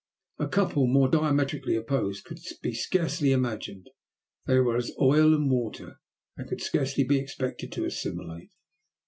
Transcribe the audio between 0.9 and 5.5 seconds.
diametrically opposite could be scarcely imagined. They were as oil and